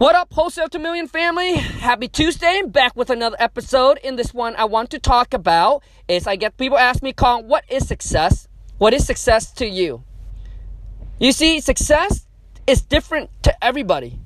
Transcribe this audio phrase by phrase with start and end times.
[0.00, 1.56] What up, Wholesale to Million family?
[1.56, 2.62] Happy Tuesday.
[2.66, 3.98] Back with another episode.
[4.02, 7.48] In this one, I want to talk about is I get people ask me, Colin,
[7.48, 8.48] what is success?
[8.78, 10.02] What is success to you?
[11.18, 12.26] You see, success
[12.66, 14.18] is different to everybody.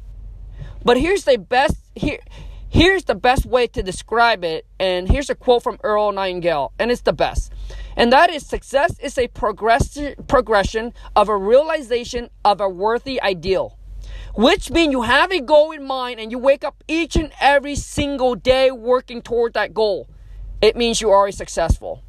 [0.85, 2.21] But here's the best here
[2.69, 6.93] here's the best way to describe it, and here's a quote from Earl Nightingale, and
[6.93, 7.53] it's the best.
[7.97, 9.99] And that is success is a progress,
[10.29, 13.77] progression of a realization of a worthy ideal
[14.35, 17.75] which means you have a goal in mind and you wake up each and every
[17.75, 20.09] single day working toward that goal.
[20.61, 22.03] It means you are successful.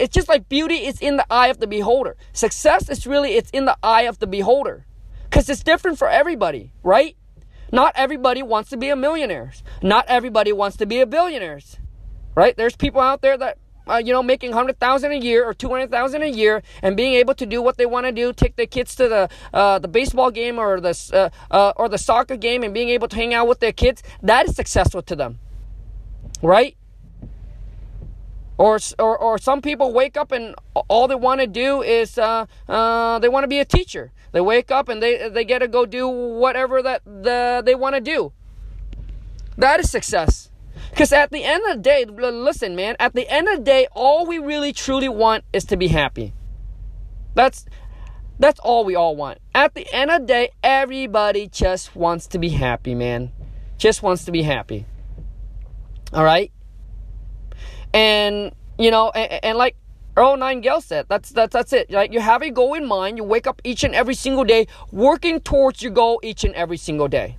[0.00, 2.16] It's just like beauty is in the eye of the beholder.
[2.32, 4.86] Success is really it's in the eye of the beholder.
[5.30, 7.16] Cuz it's different for everybody, right?
[7.72, 9.52] Not everybody wants to be a millionaire.
[9.82, 11.60] Not everybody wants to be a billionaire.
[12.34, 12.56] Right?
[12.56, 15.68] There's people out there that uh, you know, making hundred thousand a year or two
[15.68, 18.56] hundred thousand a year, and being able to do what they want to do, take
[18.56, 22.36] their kids to the uh, the baseball game or the uh, uh, or the soccer
[22.36, 25.38] game, and being able to hang out with their kids, that is successful to them,
[26.42, 26.76] right?
[28.56, 30.54] Or, or, or some people wake up and
[30.86, 34.12] all they want to do is uh, uh, they want to be a teacher.
[34.30, 37.96] They wake up and they they get to go do whatever that the, they want
[37.96, 38.32] to do.
[39.56, 40.50] That is success.
[40.94, 43.88] Because at the end of the day, listen, man, at the end of the day,
[43.96, 46.32] all we really truly want is to be happy.
[47.34, 47.66] That's
[48.38, 49.38] that's all we all want.
[49.56, 53.32] At the end of the day, everybody just wants to be happy, man.
[53.76, 54.86] Just wants to be happy.
[56.12, 56.52] All right?
[57.92, 59.74] And you know, and, and like
[60.16, 61.90] Earl Nightingale said, that's that's that's it.
[61.90, 64.68] Like you have a goal in mind, you wake up each and every single day
[64.92, 67.36] working towards your goal each and every single day.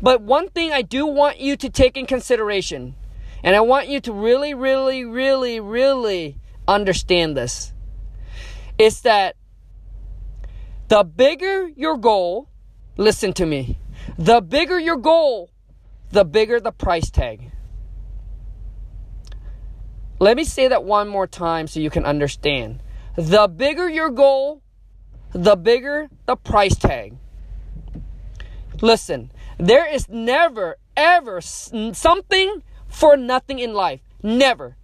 [0.00, 2.94] But one thing I do want you to take in consideration,
[3.42, 7.72] and I want you to really, really, really, really understand this,
[8.78, 9.36] is that
[10.88, 12.48] the bigger your goal,
[12.96, 13.78] listen to me,
[14.16, 15.50] the bigger your goal,
[16.10, 17.52] the bigger the price tag.
[20.20, 22.82] Let me say that one more time so you can understand.
[23.16, 24.62] The bigger your goal,
[25.32, 27.16] the bigger the price tag.
[28.80, 34.00] Listen, there is never, ever something for nothing in life.
[34.22, 34.76] Never.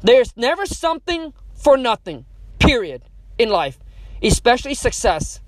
[0.00, 2.24] There's never something for nothing,
[2.58, 3.02] period,
[3.38, 3.78] in life,
[4.22, 5.40] especially success.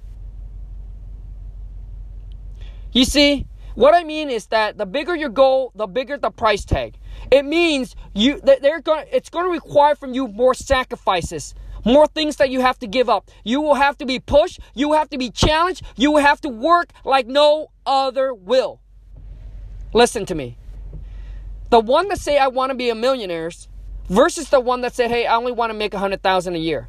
[2.93, 6.65] You see, what I mean is that the bigger your goal, the bigger the price
[6.65, 6.97] tag.
[7.31, 12.37] It means you they're going it's going to require from you more sacrifices, more things
[12.37, 13.31] that you have to give up.
[13.45, 16.49] You will have to be pushed, you have to be challenged, you will have to
[16.49, 18.81] work like no other will.
[19.93, 20.57] Listen to me.
[21.71, 23.51] The one that say I want to be a millionaire
[24.09, 26.59] versus the one that said, "Hey, I only want to make a hundred thousand a
[26.59, 26.89] year."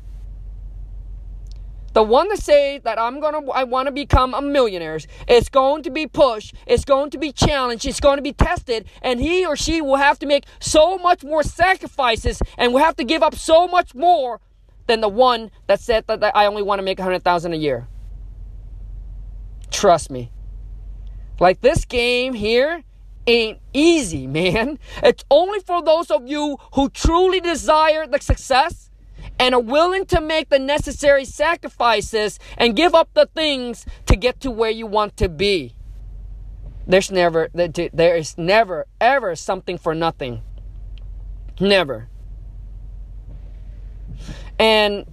[1.94, 5.82] The one that say that I'm gonna, I want to become a millionaire, it's going
[5.84, 9.46] to be pushed, it's going to be challenged, it's going to be tested, and he
[9.46, 13.24] or she will have to make so much more sacrifices and will have to give
[13.24, 14.42] up so much more
[14.88, 17.58] than the one that said that, I only want to make a hundred thousand a
[17.58, 17.88] year.
[19.72, 20.32] Trust me.
[21.40, 22.84] Like this game here
[23.28, 24.80] ain't easy, man.
[25.04, 28.90] It's only for those of you who truly desire the success
[29.40, 34.40] and are willing to make the necessary sacrifices and give up the things to get
[34.42, 35.76] to where you want to be.
[36.88, 40.44] There's never there is never ever something for nothing.
[41.60, 42.10] Never.
[44.60, 45.06] And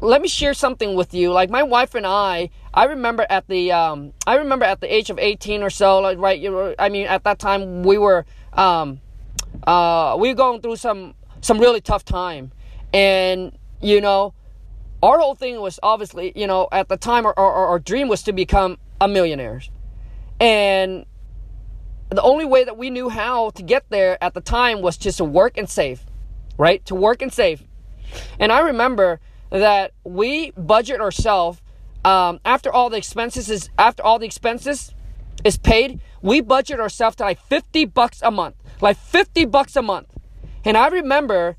[0.00, 1.32] let me share something with you.
[1.32, 5.10] Like my wife and I, I remember at the um, I remember at the age
[5.10, 8.24] of 18 or so, like right, you know, I mean at that time we were
[8.52, 9.00] um,
[9.66, 12.52] uh, we were going through some some really tough time,
[12.92, 14.34] and you know,
[15.02, 18.22] our whole thing was obviously, you know, at the time our, our, our dream was
[18.24, 19.62] to become a millionaire,
[20.40, 21.06] and
[22.10, 25.18] the only way that we knew how to get there at the time was just
[25.18, 26.04] to work and save,
[26.56, 26.84] right?
[26.86, 27.64] To work and save,
[28.38, 31.60] and I remember that we budget ourselves
[32.04, 34.94] um, after all the expenses is after all the expenses
[35.44, 39.82] is paid we budget ourselves to like 50 bucks a month like 50 bucks a
[39.82, 40.08] month.
[40.64, 41.56] And i remember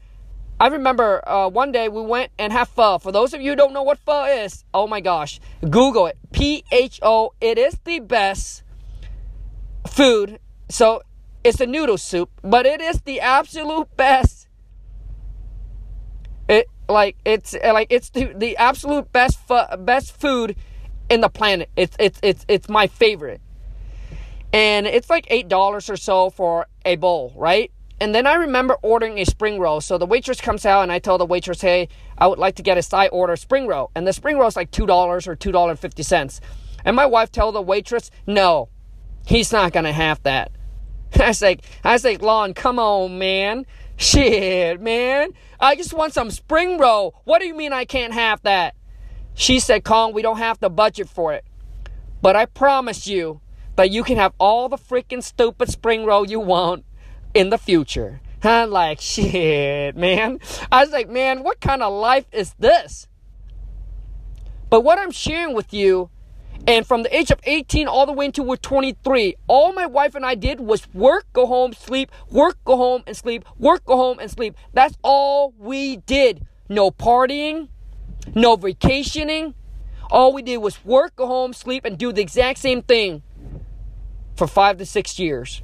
[0.60, 2.98] i remember uh, one day we went and had pho.
[2.98, 6.18] For those of you who don't know what pho is oh my gosh google it.
[6.32, 8.64] P-h-o it is the best
[9.88, 10.40] food.
[10.70, 11.02] So
[11.44, 14.47] it's a noodle soup but it is the absolute best
[16.48, 20.56] it like it's eh, like it's the, the absolute best fu- best food
[21.10, 21.70] in the planet.
[21.76, 23.42] It's it's it's it's my favorite.
[24.54, 27.72] And it's like eight dollars or so for a bowl, right?
[28.00, 29.82] And then I remember ordering a spring roll.
[29.82, 32.64] So the waitress comes out and I tell the waitress, hey, I would like to
[32.64, 33.92] get a side order spring roll.
[33.96, 34.88] And the spring roll is like $2
[35.28, 36.40] or $2.50.
[36.86, 38.70] And my wife tell the waitress, no,
[39.26, 40.52] he's not gonna have that.
[41.20, 43.66] I was like, I was like, Lon, come on, man.
[43.98, 45.32] Shit, man.
[45.60, 47.20] I just want some spring roll.
[47.24, 48.76] What do you mean I can't have that?
[49.34, 51.46] She said, Khang, we don't have the budget for it.
[52.22, 53.42] But I promise you
[53.76, 56.86] that you can have all the freaking stupid spring roll you want
[57.34, 58.22] in the future.
[58.44, 60.40] I'm like, shit, man.
[60.72, 63.08] I was like, man, what kind of life is this?
[64.70, 66.10] But what I'm sharing with you,
[66.66, 70.16] and from the age of 18 all the way until we're 23, all my wife
[70.16, 73.96] and I did was work, go home, sleep, work, go home, and sleep, work, go
[73.96, 74.56] home, and sleep.
[74.74, 76.46] That's all we did.
[76.70, 77.70] No partying,
[78.36, 79.54] no vacationing.
[80.10, 83.24] All we did was work, go home, sleep, and do the exact same thing
[84.36, 85.62] for five to six years.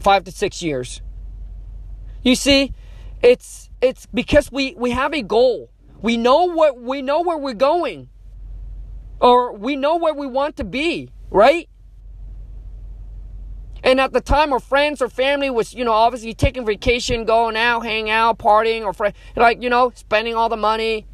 [0.00, 1.02] Five to six years.
[2.22, 2.72] You see,
[3.22, 5.70] it's it's because we we have a goal.
[6.00, 8.08] We know what we know where we're going.
[9.24, 11.70] Or we know where we want to be, right?
[13.82, 17.56] And at the time, our friends or family was, you know, obviously taking vacation, going
[17.56, 21.06] out, hang out, partying, or fr- like, you know, spending all the money.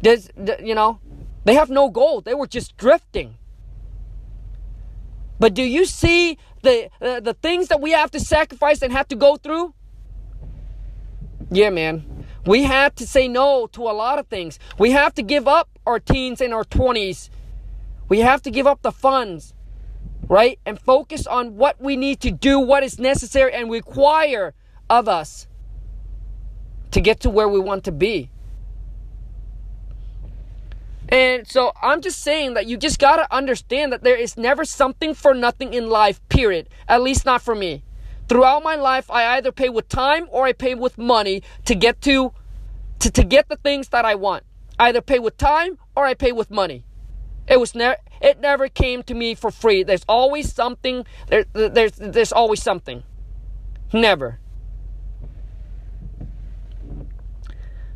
[0.00, 0.30] This,
[0.62, 1.00] you know,
[1.44, 2.20] they have no goal.
[2.20, 3.36] They were just drifting.
[5.40, 9.08] But do you see the uh, the things that we have to sacrifice and have
[9.08, 9.74] to go through?
[11.50, 12.26] Yeah, man.
[12.46, 14.58] We have to say no to a lot of things.
[14.78, 17.30] We have to give up our teens and our 20s.
[18.08, 19.54] We have to give up the funds,
[20.28, 20.58] right?
[20.64, 24.54] And focus on what we need to do, what is necessary and require
[24.88, 25.48] of us
[26.92, 28.30] to get to where we want to be.
[31.08, 34.64] And so I'm just saying that you just got to understand that there is never
[34.64, 36.68] something for nothing in life, period.
[36.88, 37.84] At least not for me.
[38.28, 42.00] Throughout my life, I either pay with time or I pay with money to get
[42.02, 42.32] to,
[42.98, 44.42] to, to get the things that I want.
[44.80, 46.85] Either pay with time or I pay with money.
[47.48, 49.82] It was never it never came to me for free.
[49.82, 53.02] There's always something there, there's there's always something.
[53.92, 54.40] Never.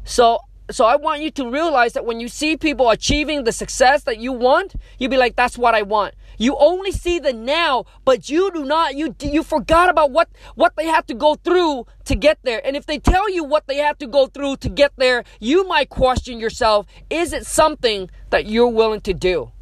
[0.05, 4.05] So so I want you to realize that when you see people achieving the success
[4.05, 6.15] that you want, you be like, that's what I want.
[6.41, 10.75] You only see the now, but you do not, you, you forgot about what, what
[10.75, 12.67] they have to go through to get there.
[12.67, 15.69] And if they tell you what they have to go through to get there, you
[15.69, 19.53] might question yourself, is it something that you're willing to do?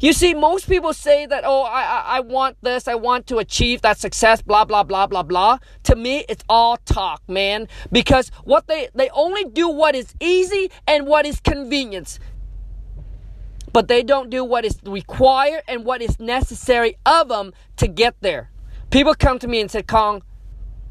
[0.00, 3.38] You see, most people say that, oh, I, I, I, want this, I want to
[3.38, 5.58] achieve that success, blah, blah, blah, blah, blah.
[5.84, 7.66] To me, it's all talk, man.
[7.90, 12.20] Because what they, they only do what is easy and what is convenience.
[13.76, 18.16] But they don't do what is required and what is necessary of them to get
[18.22, 18.50] there.
[18.90, 20.22] People come to me and say, Khang,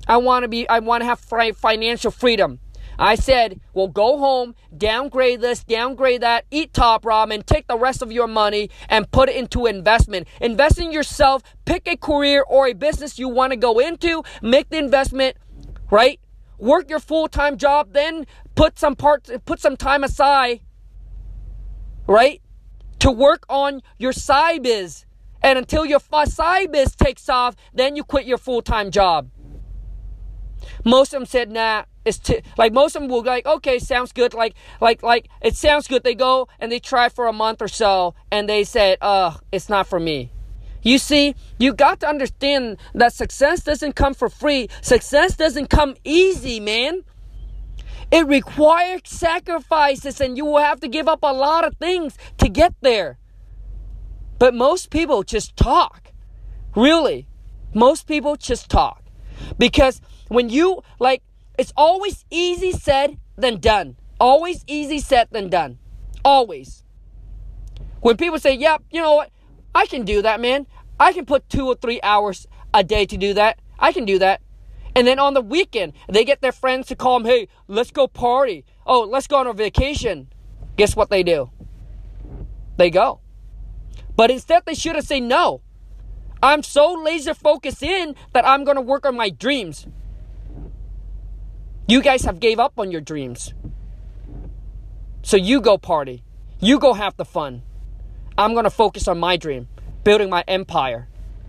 [0.07, 2.59] I want to be, I want to have financial freedom.
[2.99, 8.03] I said, well, go home, downgrade this, downgrade that, eat top ramen, take the rest
[8.03, 10.27] of your money and put it into investment.
[10.39, 14.69] Invest in yourself, pick a career or a business you want to go into, make
[14.69, 15.38] the investment,
[15.89, 16.19] right?
[16.59, 20.59] Work your full-time job, then put some part, put some time aside,
[22.05, 22.43] right?
[23.00, 25.06] To work on your side biz.
[25.44, 29.30] And until your side biz takes off, then you quit your full-time job.
[30.83, 32.19] Most of them said, nah, it's
[32.57, 34.33] like most of them will like, okay, sounds good.
[34.33, 36.03] Like, like, like it sounds good.
[36.03, 39.69] They go and they try for a month or so and they said, uh, it's
[39.69, 40.31] not for me.
[40.81, 44.69] You see, you got to understand that success doesn't come for free.
[44.81, 47.03] Success doesn't come easy, man.
[48.15, 52.48] It requires sacrifices and you will have to give up a lot of things to
[52.48, 53.17] get there.
[54.39, 56.13] But most people just talk.
[56.77, 57.27] Really.
[57.74, 59.03] Most people just talk.
[59.57, 61.24] Because when you, like,
[61.60, 63.98] it's always easy said than done.
[64.17, 65.77] Always easy said than done.
[66.24, 66.86] Always.
[68.00, 69.29] When people say, yep, you know what?
[69.74, 70.67] I can do that, man.
[70.98, 73.60] I can put two or three hours a day to do that.
[73.77, 74.41] I can do that.
[74.95, 78.07] And then on the weekend, they get their friends to call them, hey, let's go
[78.07, 78.63] party.
[78.85, 80.29] Oh, let's go on a vacation.
[80.77, 81.51] Guess what they do?
[82.77, 83.19] They go.
[84.15, 85.61] But instead, they should have said no.
[86.41, 89.87] I'm so laser focused in that I'm going to work on my dreams.
[91.87, 93.53] You guys have gave up on your dreams.
[95.23, 96.23] So you go party.
[96.59, 97.63] You go have the fun.
[98.37, 99.67] I'm going to focus on my dream,
[100.03, 101.07] building my empire,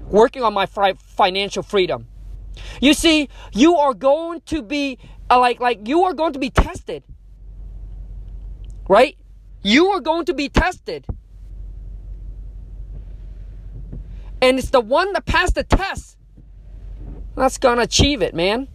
[0.08, 2.08] working on my fi- financial freedom.
[2.80, 4.98] You see, you are going to be
[5.30, 7.04] uh, like like you are going to be tested.
[8.88, 9.16] Right?
[9.62, 11.06] You are going to be tested.
[14.42, 16.18] And it's the one that passed the test
[17.36, 18.68] that's going to achieve it, man.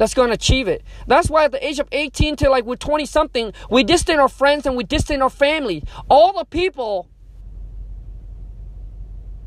[0.00, 0.82] that's going to achieve it.
[1.06, 4.30] That's why at the age of 18 to like we're 20 something, we distance our
[4.30, 5.84] friends and we distance our family.
[6.08, 7.06] All the people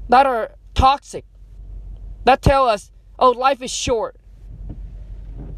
[0.09, 1.25] that are toxic,
[2.25, 4.15] that tell us, oh, life is short.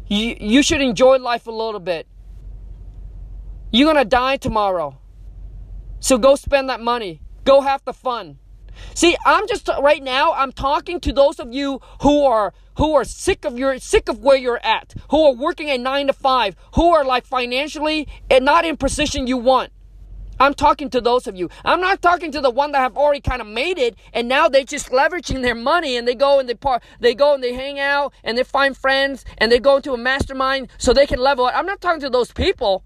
[0.06, 2.06] You, you should enjoy life a little bit.
[3.72, 4.98] You're going to die tomorrow.
[6.00, 7.20] So go spend that money.
[7.44, 8.38] Go have the fun.
[8.94, 13.04] See, I'm just right now I'm talking to those of you who are who are
[13.04, 16.56] sick of your sick of where you're at, who are working a 9 to 5,
[16.74, 19.72] who are like financially and not in position you want.
[20.38, 21.48] I'm talking to those of you.
[21.64, 24.48] I'm not talking to the one that have already kind of made it and now
[24.48, 27.54] they're just leveraging their money and they go and they part they go and they
[27.54, 31.20] hang out and they find friends and they go into a mastermind so they can
[31.20, 31.52] level it.
[31.54, 32.84] I'm not talking to those people.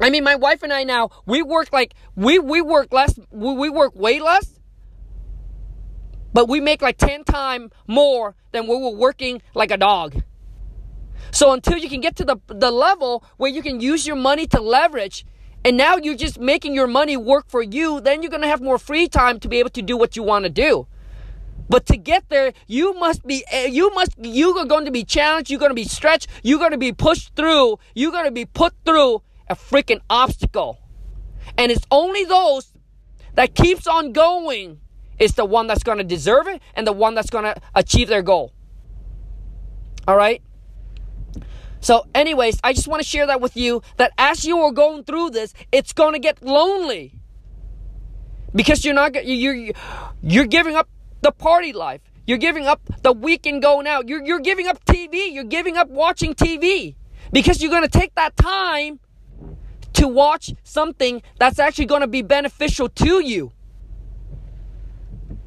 [0.00, 3.54] I mean my wife and I now we work like we we work less we,
[3.54, 4.60] we work way less
[6.32, 10.22] but we make like 10 times more than we were working like a dog.
[11.32, 14.46] So until you can get to the, the level where you can use your money
[14.48, 15.24] to leverage,
[15.64, 18.62] and now you're just making your money work for you, then you're going to have
[18.62, 20.86] more free time to be able to do what you want to do.
[21.68, 25.04] But to get there, you must be, eh, you must, you are going to be
[25.04, 28.32] challenged, you're going to be stretched, you're going to be pushed through, you're going to
[28.32, 30.78] be put through a freaking obstacle.
[31.56, 32.72] And it's only those
[33.34, 34.80] that keeps on going
[35.18, 38.08] is the one that's going to deserve it and the one that's going to achieve
[38.08, 38.52] their goal.
[40.08, 40.42] All right?
[41.80, 45.04] So, anyways, I just want to share that with you that as you are going
[45.04, 47.14] through this, it's going to get lonely.
[48.54, 49.72] Because you're not you're
[50.22, 50.88] you're giving up
[51.22, 52.00] the party life.
[52.26, 54.08] You're giving up the weekend going out.
[54.08, 55.32] You're you're giving up TV.
[55.32, 56.96] You're giving up watching TV.
[57.32, 58.98] Because you're going to take that time
[59.94, 63.52] to watch something that's actually going to be beneficial to you.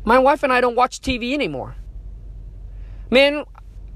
[0.05, 1.75] My wife and I don't watch TV anymore.
[3.09, 3.43] Man,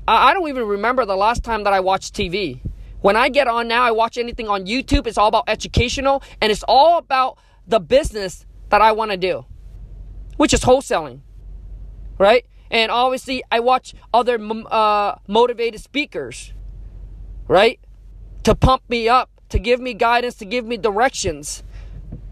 [0.08, 2.62] I don't even remember the last time that I watched TV.
[3.02, 5.06] When I get on now, I watch anything on YouTube.
[5.06, 7.38] It's all about educational and it's all about
[7.68, 9.46] the business that I want to do,
[10.38, 11.22] which is wholesaling,
[12.18, 12.46] right?
[12.70, 16.54] And obviously, I watch other uh, motivated speakers,
[17.48, 17.80] right?
[18.44, 21.64] To pump me up, to give me guidance, to give me directions.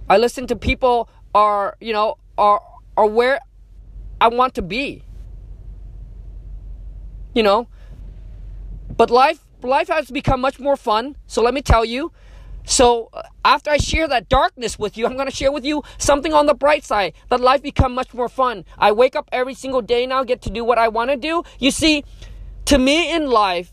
[0.09, 2.61] I listen to people are, you know, are
[2.97, 3.39] are where
[4.19, 5.04] I want to be.
[7.35, 7.67] You know?
[8.97, 11.15] But life life has become much more fun.
[11.27, 12.11] So let me tell you.
[12.65, 15.83] So uh, after I share that darkness with you, I'm going to share with you
[15.99, 18.65] something on the bright side that life become much more fun.
[18.77, 21.43] I wake up every single day now, get to do what I want to do.
[21.59, 22.03] You see,
[22.65, 23.71] to me in life,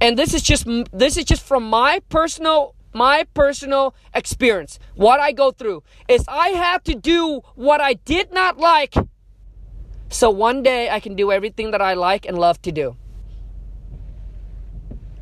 [0.00, 5.30] and this is just this is just from my personal my personal experience, what I
[5.30, 8.96] go through, is I have to do what I did not like
[10.10, 12.96] so one day I can do everything that I like and love to do.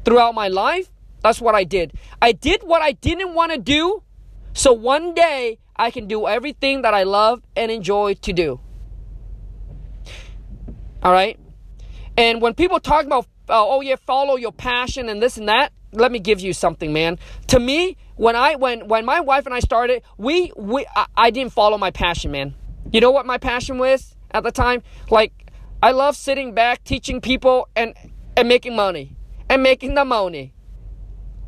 [0.05, 0.91] Throughout my life,
[1.23, 1.93] that's what I did.
[2.23, 4.03] I did what I didn't want to do
[4.55, 8.61] so one day I can do everything that I love and enjoy to do.
[11.03, 11.39] All right?
[12.17, 15.73] And when people talk about, uh, oh yeah, follow your passion and this and that,
[15.93, 17.19] let me give you something, man.
[17.49, 21.31] To me, when I when when my wife and I started, we we I, I
[21.31, 22.55] didn't follow my passion, man.
[22.91, 24.83] You know what my passion was at the time?
[25.11, 27.95] Like I love sitting back teaching people and
[28.37, 29.17] and making money
[29.49, 30.55] and making the money.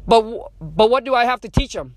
[0.07, 0.23] But
[0.61, 1.97] but what do I have to teach them?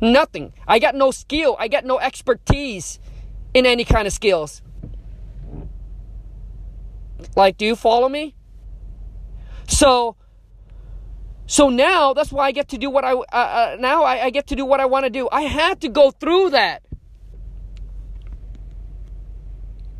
[0.00, 0.52] Nothing.
[0.66, 1.56] I got no skill.
[1.58, 3.00] I got no expertise
[3.54, 4.62] in any kind of skills.
[7.34, 8.34] Like, do you follow me?
[9.66, 10.16] So
[11.46, 14.30] so now that's why I get to do what I uh, uh, now I, I
[14.30, 15.28] get to do what I want to do.
[15.32, 16.82] I had to go through that.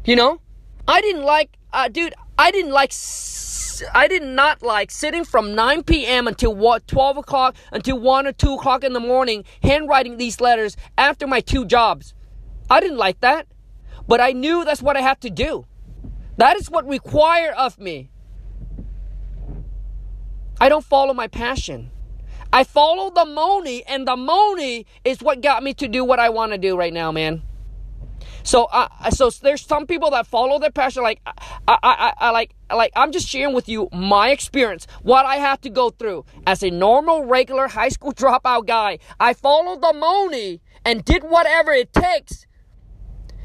[0.08, 0.40] You know,
[0.88, 2.14] I didn't like, uh, dude.
[2.38, 2.94] I didn't like.
[3.92, 6.26] I did not like sitting from 9 p.m.
[6.26, 10.78] until what 12 o'clock until 1 or 2 o'clock in the morning handwriting these letters
[10.96, 12.14] after my two jobs.
[12.70, 13.48] I didn't like that.
[14.06, 15.66] But I knew that's what I had to do.
[16.38, 18.10] That is what required of me.
[20.58, 21.90] I don't follow my passion.
[22.50, 26.30] I follow the money, and the money is what got me to do what I
[26.30, 27.42] want to do right now, man.
[28.42, 31.02] So, uh, so there's some people that follow their passion.
[31.02, 31.32] Like, I,
[31.68, 35.62] I, I, I, like, like I'm just sharing with you my experience, what I had
[35.62, 38.98] to go through as a normal, regular high school dropout guy.
[39.20, 42.46] I followed the money and did whatever it takes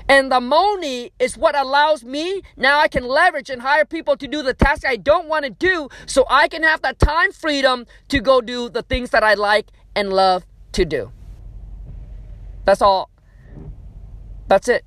[0.09, 4.27] and the money is what allows me now I can leverage and hire people to
[4.27, 7.85] do the task I don't want to do so I can have that time freedom
[8.09, 11.11] to go do the things that I like and love to do.
[12.65, 13.12] That's all.
[14.53, 14.86] That's it.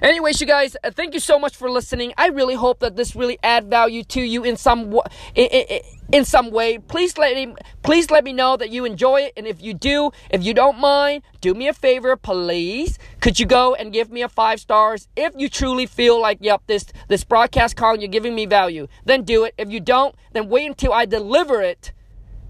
[0.00, 2.14] Anyways, you guys, uh, thank you so much for listening.
[2.16, 4.98] I really hope that this really add value to you in some
[5.34, 6.78] in, in some way.
[6.78, 10.12] Please let me please let me know that you enjoy it, and if you do,
[10.30, 12.98] if you don't mind, do me a favor, please.
[13.20, 16.62] Could you go and give me a five stars if you truly feel like, yep,
[16.68, 18.88] this this broadcast calling you're giving me value?
[19.04, 19.52] Then do it.
[19.58, 21.92] If you don't, then wait until I deliver it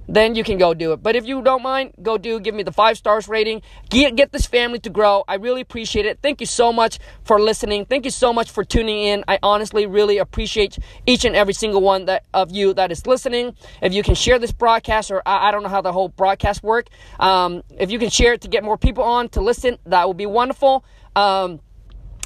[0.09, 1.03] then you can go do it.
[1.03, 2.41] But if you don't mind, go do.
[2.41, 3.63] Give me the five stars rating.
[3.89, 5.25] Get, get this family to grow.
[5.29, 6.19] I really appreciate it.
[6.23, 7.87] Thank you so much for listening.
[7.87, 9.25] Thank you so much for tuning in.
[9.29, 13.55] I honestly really appreciate each and every single one that of you that is listening.
[13.81, 16.63] If you can share this broadcast, or I, I don't know how the whole broadcast
[16.63, 16.89] work.
[17.21, 20.17] Um, if you can share it to get more people on to listen, that would
[20.17, 20.85] be wonderful.
[21.15, 21.61] Um,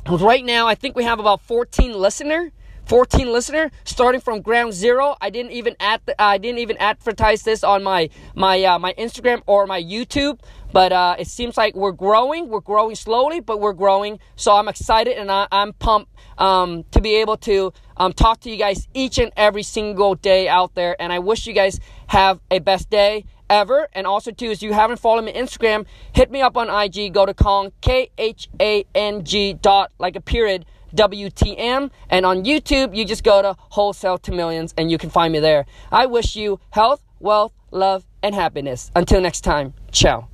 [0.09, 2.53] right now, I think we have about 14 listener
[2.87, 7.43] 14 listener starting from ground zero i didn't even add the, i didn't even advertise
[7.43, 10.39] this on my my uh, my instagram or my youtube
[10.73, 14.69] but uh, it seems like we're growing we're growing slowly but we're growing so i'm
[14.69, 18.87] excited and I, am pumped um, to be able to um, talk to you guys
[18.95, 22.89] each and every single day out there and i wish you guys have a best
[22.91, 23.89] day ever.
[23.93, 27.13] And also, too, if you haven't followed me Instagram, hit me up on IG.
[27.13, 30.67] Go to Khang, K H A N G dot, like a period,
[30.97, 31.91] WTM.
[32.11, 35.41] And on YouTube, you just go to Wholesale to Millions and you can find me
[35.41, 35.67] there.
[35.93, 38.91] I wish you health, wealth, love, and happiness.
[38.95, 40.29] Until next time, ciao.